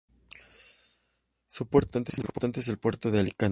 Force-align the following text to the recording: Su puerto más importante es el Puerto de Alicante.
Su 1.45 1.67
puerto 1.67 1.99
más 1.99 2.17
importante 2.17 2.59
es 2.59 2.67
el 2.69 2.79
Puerto 2.79 3.11
de 3.11 3.19
Alicante. 3.19 3.49